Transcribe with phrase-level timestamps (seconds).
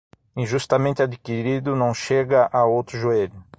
[0.35, 3.43] Injustamente adquirido não chega a outro joelho.